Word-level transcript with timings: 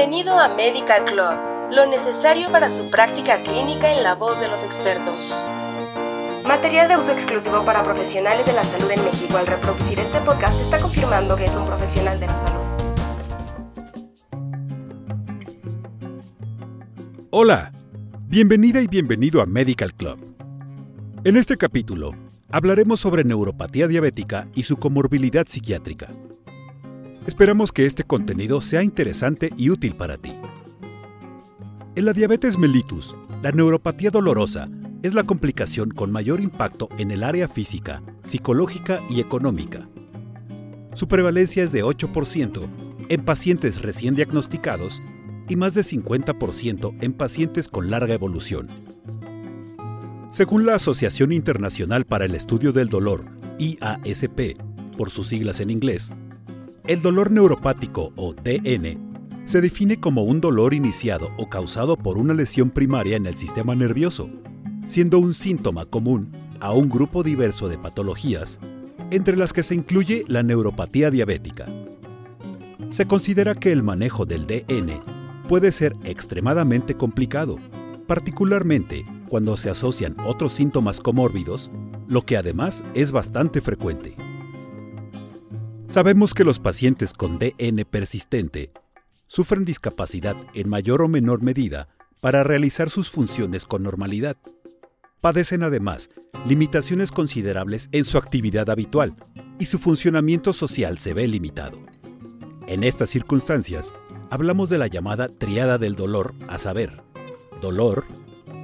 Bienvenido 0.00 0.40
a 0.40 0.48
Medical 0.48 1.04
Club, 1.04 1.72
lo 1.72 1.84
necesario 1.84 2.50
para 2.50 2.70
su 2.70 2.88
práctica 2.88 3.42
clínica 3.42 3.92
en 3.92 4.02
la 4.02 4.14
voz 4.14 4.40
de 4.40 4.48
los 4.48 4.64
expertos. 4.64 5.44
Material 6.42 6.88
de 6.88 6.96
uso 6.96 7.12
exclusivo 7.12 7.66
para 7.66 7.82
profesionales 7.82 8.46
de 8.46 8.54
la 8.54 8.64
salud 8.64 8.90
en 8.90 9.04
México. 9.04 9.36
Al 9.36 9.46
reproducir 9.46 10.00
este 10.00 10.18
podcast 10.20 10.58
está 10.58 10.80
confirmando 10.80 11.36
que 11.36 11.44
es 11.44 11.54
un 11.54 11.66
profesional 11.66 12.18
de 12.18 12.26
la 12.28 12.34
salud. 12.34 12.60
Hola, 17.28 17.70
bienvenida 18.22 18.80
y 18.80 18.86
bienvenido 18.86 19.42
a 19.42 19.46
Medical 19.46 19.92
Club. 19.92 20.34
En 21.24 21.36
este 21.36 21.58
capítulo 21.58 22.14
hablaremos 22.50 23.00
sobre 23.00 23.22
neuropatía 23.22 23.86
diabética 23.86 24.48
y 24.54 24.62
su 24.62 24.78
comorbilidad 24.78 25.46
psiquiátrica. 25.46 26.06
Esperamos 27.26 27.70
que 27.70 27.84
este 27.84 28.04
contenido 28.04 28.60
sea 28.60 28.82
interesante 28.82 29.52
y 29.56 29.70
útil 29.70 29.94
para 29.94 30.16
ti. 30.16 30.32
En 31.94 32.04
la 32.06 32.12
diabetes 32.12 32.56
mellitus, 32.56 33.14
la 33.42 33.52
neuropatía 33.52 34.10
dolorosa 34.10 34.66
es 35.02 35.14
la 35.14 35.24
complicación 35.24 35.90
con 35.90 36.10
mayor 36.10 36.40
impacto 36.40 36.88
en 36.98 37.10
el 37.10 37.22
área 37.22 37.46
física, 37.48 38.02
psicológica 38.22 39.00
y 39.10 39.20
económica. 39.20 39.88
Su 40.94 41.08
prevalencia 41.08 41.62
es 41.62 41.72
de 41.72 41.84
8% 41.84 42.66
en 43.08 43.24
pacientes 43.24 43.82
recién 43.82 44.14
diagnosticados 44.14 45.02
y 45.48 45.56
más 45.56 45.74
de 45.74 45.82
50% 45.82 46.94
en 47.00 47.12
pacientes 47.12 47.68
con 47.68 47.90
larga 47.90 48.14
evolución. 48.14 48.68
Según 50.32 50.64
la 50.64 50.76
Asociación 50.76 51.32
Internacional 51.32 52.04
para 52.06 52.24
el 52.24 52.34
Estudio 52.34 52.72
del 52.72 52.88
Dolor, 52.88 53.24
IASP, 53.58 54.56
por 54.96 55.10
sus 55.10 55.28
siglas 55.28 55.60
en 55.60 55.70
inglés, 55.70 56.12
el 56.90 57.02
dolor 57.02 57.30
neuropático 57.30 58.12
o 58.16 58.34
DN 58.34 58.98
se 59.44 59.60
define 59.60 60.00
como 60.00 60.24
un 60.24 60.40
dolor 60.40 60.74
iniciado 60.74 61.30
o 61.36 61.48
causado 61.48 61.96
por 61.96 62.18
una 62.18 62.34
lesión 62.34 62.70
primaria 62.70 63.16
en 63.16 63.26
el 63.26 63.36
sistema 63.36 63.76
nervioso, 63.76 64.28
siendo 64.88 65.20
un 65.20 65.32
síntoma 65.32 65.86
común 65.86 66.32
a 66.58 66.72
un 66.72 66.88
grupo 66.88 67.22
diverso 67.22 67.68
de 67.68 67.78
patologías, 67.78 68.58
entre 69.12 69.36
las 69.36 69.52
que 69.52 69.62
se 69.62 69.76
incluye 69.76 70.24
la 70.26 70.42
neuropatía 70.42 71.12
diabética. 71.12 71.64
Se 72.88 73.06
considera 73.06 73.54
que 73.54 73.70
el 73.70 73.84
manejo 73.84 74.26
del 74.26 74.48
DN 74.48 75.00
puede 75.48 75.70
ser 75.70 75.94
extremadamente 76.02 76.96
complicado, 76.96 77.58
particularmente 78.08 79.04
cuando 79.28 79.56
se 79.56 79.70
asocian 79.70 80.16
otros 80.26 80.54
síntomas 80.54 80.98
comórbidos, 80.98 81.70
lo 82.08 82.22
que 82.22 82.36
además 82.36 82.82
es 82.94 83.12
bastante 83.12 83.60
frecuente. 83.60 84.16
Sabemos 85.90 86.34
que 86.34 86.44
los 86.44 86.60
pacientes 86.60 87.12
con 87.12 87.40
DN 87.40 87.84
persistente 87.84 88.70
sufren 89.26 89.64
discapacidad 89.64 90.36
en 90.54 90.70
mayor 90.70 91.02
o 91.02 91.08
menor 91.08 91.42
medida 91.42 91.88
para 92.20 92.44
realizar 92.44 92.90
sus 92.90 93.10
funciones 93.10 93.64
con 93.64 93.82
normalidad. 93.82 94.36
Padecen 95.20 95.64
además 95.64 96.10
limitaciones 96.46 97.10
considerables 97.10 97.88
en 97.90 98.04
su 98.04 98.18
actividad 98.18 98.70
habitual 98.70 99.16
y 99.58 99.66
su 99.66 99.80
funcionamiento 99.80 100.52
social 100.52 101.00
se 101.00 101.12
ve 101.12 101.26
limitado. 101.26 101.80
En 102.68 102.84
estas 102.84 103.10
circunstancias, 103.10 103.92
hablamos 104.30 104.70
de 104.70 104.78
la 104.78 104.86
llamada 104.86 105.26
triada 105.26 105.76
del 105.76 105.96
dolor, 105.96 106.34
a 106.46 106.58
saber, 106.58 107.02
dolor, 107.60 108.04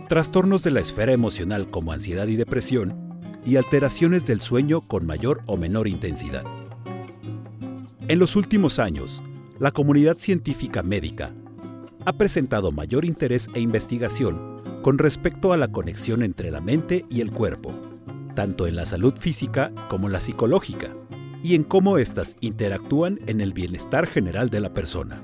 trastornos 0.09 0.63
de 0.63 0.71
la 0.71 0.79
esfera 0.79 1.11
emocional 1.11 1.73
como 1.73 1.91
ansiedad 1.91 2.29
y 2.29 2.37
depresión, 2.37 3.19
y 3.45 3.57
alteraciones 3.57 4.25
del 4.25 4.43
sueño 4.43 4.81
con 4.81 5.07
mayor 5.07 5.43
o 5.47 5.57
menor 5.57 5.89
intensidad. 5.89 6.45
En 8.09 8.21
los 8.21 8.37
últimos 8.37 8.79
años, 8.79 9.21
la 9.59 9.73
comunidad 9.73 10.17
científica 10.19 10.85
médica 10.85 11.35
ha 12.05 12.13
presentado 12.13 12.71
mayor 12.71 13.05
interés 13.05 13.49
e 13.53 13.59
investigación 13.59 14.63
con 14.83 14.99
respecto 14.99 15.53
a 15.53 15.57
la 15.57 15.73
conexión 15.73 16.23
entre 16.23 16.53
la 16.53 16.61
mente 16.61 17.05
y 17.11 17.21
el 17.21 17.33
cuerpo, 17.33 17.75
tanto 18.37 18.69
en 18.69 18.77
la 18.77 18.87
salud 18.87 19.15
física 19.19 19.73
como 19.89 20.09
la 20.09 20.21
psicológica, 20.21 20.93
y 21.43 21.57
en 21.57 21.65
cómo 21.65 21.99
éstas 21.99 22.37
interactúan 22.41 23.19
en 23.27 23.41
el 23.41 23.53
bienestar 23.53 24.07
general 24.07 24.51
de 24.51 24.61
la 24.61 24.73
persona. 24.73 25.21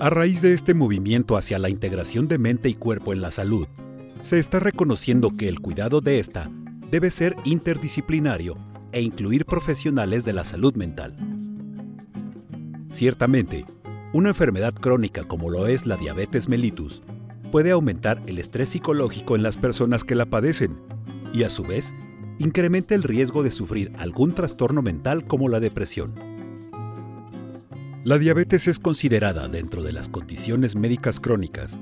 A 0.00 0.10
raíz 0.10 0.42
de 0.42 0.54
este 0.54 0.74
movimiento 0.74 1.36
hacia 1.36 1.60
la 1.60 1.68
integración 1.68 2.26
de 2.26 2.38
mente 2.38 2.68
y 2.68 2.74
cuerpo 2.74 3.12
en 3.12 3.22
la 3.22 3.30
salud, 3.30 3.68
se 4.24 4.40
está 4.40 4.58
reconociendo 4.58 5.30
que 5.30 5.48
el 5.48 5.60
cuidado 5.60 6.00
de 6.00 6.18
esta 6.18 6.50
debe 6.90 7.12
ser 7.12 7.36
interdisciplinario 7.44 8.56
e 8.92 9.02
incluir 9.02 9.44
profesionales 9.44 10.24
de 10.24 10.32
la 10.32 10.44
salud 10.44 10.76
mental. 10.76 11.16
Ciertamente, 12.88 13.64
una 14.12 14.28
enfermedad 14.28 14.74
crónica 14.74 15.24
como 15.24 15.50
lo 15.50 15.66
es 15.66 15.86
la 15.86 15.96
diabetes 15.96 16.48
mellitus 16.48 17.02
puede 17.50 17.70
aumentar 17.70 18.20
el 18.26 18.38
estrés 18.38 18.70
psicológico 18.70 19.36
en 19.36 19.42
las 19.42 19.56
personas 19.56 20.04
que 20.04 20.14
la 20.14 20.26
padecen 20.26 20.78
y 21.32 21.42
a 21.42 21.50
su 21.50 21.62
vez 21.62 21.94
incrementa 22.38 22.94
el 22.94 23.02
riesgo 23.02 23.42
de 23.42 23.50
sufrir 23.50 23.92
algún 23.98 24.32
trastorno 24.32 24.82
mental 24.82 25.26
como 25.26 25.48
la 25.48 25.60
depresión. 25.60 26.14
La 28.04 28.18
diabetes 28.18 28.68
es 28.68 28.78
considerada 28.78 29.48
dentro 29.48 29.82
de 29.82 29.92
las 29.92 30.08
condiciones 30.08 30.74
médicas 30.74 31.20
crónicas 31.20 31.78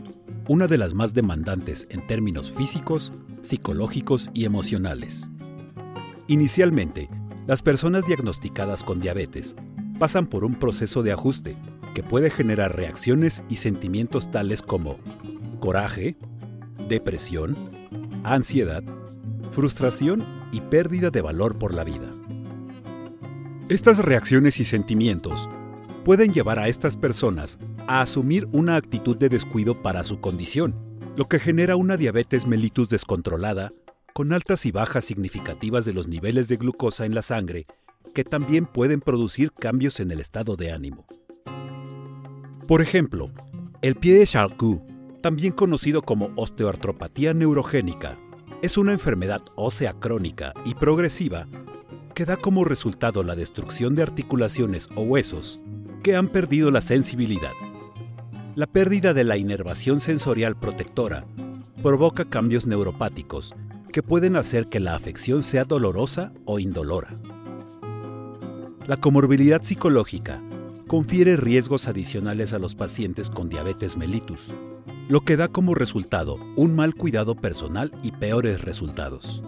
una 0.50 0.66
de 0.66 0.78
las 0.78 0.94
más 0.94 1.14
demandantes 1.14 1.86
en 1.90 2.04
términos 2.08 2.50
físicos, 2.50 3.12
psicológicos 3.40 4.30
y 4.34 4.46
emocionales. 4.46 5.30
Inicialmente, 6.30 7.08
las 7.48 7.60
personas 7.60 8.06
diagnosticadas 8.06 8.84
con 8.84 9.00
diabetes 9.00 9.56
pasan 9.98 10.28
por 10.28 10.44
un 10.44 10.54
proceso 10.54 11.02
de 11.02 11.10
ajuste 11.10 11.56
que 11.92 12.04
puede 12.04 12.30
generar 12.30 12.76
reacciones 12.76 13.42
y 13.48 13.56
sentimientos 13.56 14.30
tales 14.30 14.62
como 14.62 15.00
coraje, 15.58 16.16
depresión, 16.88 17.56
ansiedad, 18.22 18.84
frustración 19.50 20.24
y 20.52 20.60
pérdida 20.60 21.10
de 21.10 21.20
valor 21.20 21.58
por 21.58 21.74
la 21.74 21.82
vida. 21.82 22.06
Estas 23.68 23.98
reacciones 23.98 24.60
y 24.60 24.64
sentimientos 24.64 25.48
pueden 26.04 26.32
llevar 26.32 26.60
a 26.60 26.68
estas 26.68 26.96
personas 26.96 27.58
a 27.88 28.02
asumir 28.02 28.46
una 28.52 28.76
actitud 28.76 29.16
de 29.16 29.30
descuido 29.30 29.82
para 29.82 30.04
su 30.04 30.20
condición, 30.20 30.76
lo 31.16 31.26
que 31.26 31.40
genera 31.40 31.74
una 31.74 31.96
diabetes 31.96 32.46
mellitus 32.46 32.88
descontrolada 32.88 33.72
con 34.12 34.32
altas 34.32 34.66
y 34.66 34.72
bajas 34.72 35.04
significativas 35.04 35.84
de 35.84 35.92
los 35.92 36.08
niveles 36.08 36.48
de 36.48 36.56
glucosa 36.56 37.06
en 37.06 37.14
la 37.14 37.22
sangre, 37.22 37.66
que 38.14 38.24
también 38.24 38.66
pueden 38.66 39.00
producir 39.00 39.52
cambios 39.52 40.00
en 40.00 40.10
el 40.10 40.20
estado 40.20 40.56
de 40.56 40.72
ánimo. 40.72 41.06
Por 42.66 42.82
ejemplo, 42.82 43.30
el 43.82 43.96
pie 43.96 44.18
de 44.18 44.26
Charcot, 44.26 44.82
también 45.20 45.52
conocido 45.52 46.02
como 46.02 46.30
osteoartropatía 46.36 47.34
neurogénica, 47.34 48.18
es 48.62 48.76
una 48.76 48.92
enfermedad 48.92 49.40
ósea 49.56 49.94
crónica 49.94 50.52
y 50.64 50.74
progresiva 50.74 51.46
que 52.14 52.26
da 52.26 52.36
como 52.36 52.64
resultado 52.64 53.22
la 53.22 53.34
destrucción 53.34 53.94
de 53.94 54.02
articulaciones 54.02 54.88
o 54.94 55.02
huesos 55.02 55.60
que 56.02 56.16
han 56.16 56.28
perdido 56.28 56.70
la 56.70 56.80
sensibilidad. 56.80 57.52
La 58.54 58.66
pérdida 58.66 59.14
de 59.14 59.24
la 59.24 59.36
inervación 59.36 60.00
sensorial 60.00 60.56
protectora 60.56 61.24
provoca 61.82 62.26
cambios 62.26 62.66
neuropáticos 62.66 63.54
que 63.90 64.02
pueden 64.02 64.36
hacer 64.36 64.66
que 64.66 64.80
la 64.80 64.94
afección 64.94 65.42
sea 65.42 65.64
dolorosa 65.64 66.32
o 66.44 66.58
indolora. 66.58 67.18
La 68.86 68.96
comorbilidad 68.96 69.62
psicológica 69.62 70.40
confiere 70.86 71.36
riesgos 71.36 71.86
adicionales 71.86 72.52
a 72.52 72.58
los 72.58 72.74
pacientes 72.74 73.30
con 73.30 73.48
diabetes 73.48 73.96
mellitus, 73.96 74.48
lo 75.08 75.20
que 75.20 75.36
da 75.36 75.48
como 75.48 75.74
resultado 75.74 76.36
un 76.56 76.74
mal 76.74 76.94
cuidado 76.94 77.34
personal 77.36 77.92
y 78.02 78.12
peores 78.12 78.62
resultados. 78.62 79.42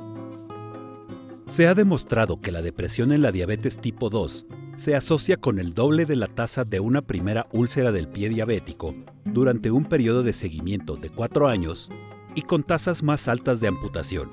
Se 1.49 1.67
ha 1.67 1.75
demostrado 1.75 2.41
que 2.41 2.53
la 2.53 2.63
depresión 2.63 3.13
en 3.13 3.23
la 3.23 3.33
diabetes 3.33 3.79
tipo 3.79 4.09
2 4.09 4.47
se 4.77 4.95
asocia 4.95 5.37
con 5.37 5.59
el 5.59 5.75
doble 5.75 6.06
de 6.06 6.17
la 6.17 6.29
tasa 6.29 6.65
de 6.65 6.81
una 6.81 7.03
primera 7.03 7.47
úlcera 7.53 7.93
del 7.93 8.09
pie 8.09 8.29
diabético 8.29 8.95
durante 9.25 9.71
un 9.71 9.85
periodo 9.85 10.23
de 10.23 10.33
seguimiento 10.33 10.97
de 10.97 11.11
4 11.11 11.49
años 11.49 11.91
y 12.34 12.43
con 12.43 12.62
tasas 12.62 13.02
más 13.02 13.29
altas 13.29 13.61
de 13.61 13.69
amputación. 13.69 14.31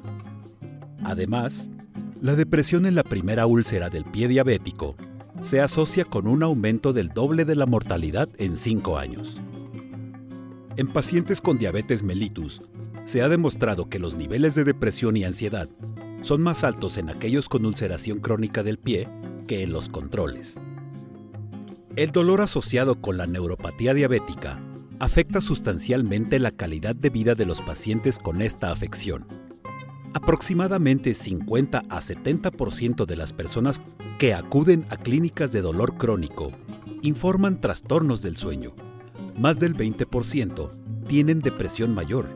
Además, 1.04 1.70
la 2.22 2.36
depresión 2.36 2.86
en 2.86 2.96
la 2.96 3.04
primera 3.04 3.46
úlcera 3.46 3.90
del 3.90 4.04
pie 4.06 4.28
diabético 4.28 4.96
se 5.42 5.62
asocia 5.62 6.06
con 6.06 6.28
un 6.28 6.44
aumento 6.44 6.92
del 6.92 7.10
doble 7.10 7.46
de 7.46 7.56
la 7.56 7.66
mortalidad 7.66 8.30
en 8.38 8.58
5 8.58 8.98
años. 8.98 9.42
En 10.76 10.88
pacientes 10.88 11.42
con 11.42 11.58
diabetes 11.58 12.04
mellitus, 12.04 12.62
se 13.06 13.22
ha 13.22 13.30
demostrado 13.30 13.90
que 13.90 14.00
los 14.00 14.16
niveles 14.16 14.56
de 14.56 14.64
depresión 14.64 15.18
y 15.18 15.24
ansiedad 15.24 15.68
son 16.22 16.42
más 16.42 16.64
altos 16.64 16.98
en 16.98 17.10
aquellos 17.10 17.50
con 17.50 17.66
ulceración 17.66 18.20
crónica 18.20 18.64
del 18.64 18.78
pie 18.78 19.08
que 19.48 19.64
en 19.64 19.72
los 19.72 19.90
controles. 19.90 20.60
El 21.96 22.12
dolor 22.12 22.42
asociado 22.42 23.02
con 23.02 23.18
la 23.18 23.28
neuropatía 23.28 23.94
diabética 23.94 24.62
afecta 25.00 25.40
sustancialmente 25.40 26.40
la 26.40 26.52
calidad 26.52 26.96
de 26.96 27.10
vida 27.10 27.34
de 27.34 27.46
los 27.46 27.62
pacientes 27.62 28.20
con 28.20 28.42
esta 28.42 28.72
afección. 28.72 29.26
Aproximadamente 30.14 31.14
50 31.14 31.84
a 31.88 32.00
70% 32.00 33.06
de 33.06 33.16
las 33.16 33.32
personas 33.32 33.82
que 34.18 34.34
acuden 34.34 34.86
a 34.90 34.98
clínicas 34.98 35.52
de 35.52 35.62
dolor 35.62 35.96
crónico 35.96 36.52
informan 37.02 37.62
trastornos 37.62 38.22
del 38.22 38.36
sueño. 38.36 38.74
Más 39.38 39.60
del 39.60 39.76
20% 39.76 40.68
tienen 41.08 41.40
depresión 41.40 41.94
mayor. 41.94 42.28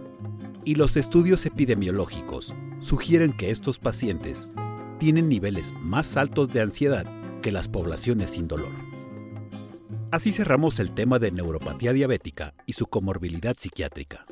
Y 0.63 0.75
los 0.75 0.95
estudios 0.95 1.45
epidemiológicos 1.45 2.53
sugieren 2.79 3.33
que 3.33 3.51
estos 3.51 3.79
pacientes 3.79 4.49
tienen 4.99 5.27
niveles 5.27 5.73
más 5.81 6.15
altos 6.15 6.53
de 6.53 6.61
ansiedad 6.61 7.05
que 7.41 7.51
las 7.51 7.67
poblaciones 7.67 8.29
sin 8.31 8.47
dolor. 8.47 8.82
Así 10.13 10.31
cerramos 10.31 10.77
el 10.79 10.91
tema 10.91 11.17
de 11.17 11.31
neuropatía 11.31 11.91
diabética 11.91 12.53
y 12.67 12.73
su 12.73 12.85
comorbilidad 12.85 13.55
psiquiátrica. 13.57 14.25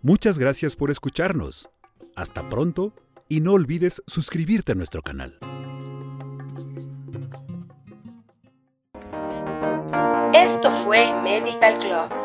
Muchas 0.00 0.40
gracias 0.40 0.74
por 0.74 0.90
escucharnos. 0.90 1.70
Hasta 2.16 2.50
pronto 2.50 2.92
y 3.28 3.38
no 3.38 3.52
olvides 3.52 4.02
suscribirte 4.08 4.72
a 4.72 4.74
nuestro 4.74 5.00
canal. 5.00 5.38
Esto 10.34 10.72
fue 10.72 11.14
Medical 11.22 11.78
Club 11.78 12.21